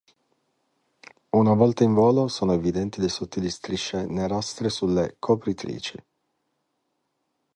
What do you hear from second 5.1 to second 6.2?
copritrici.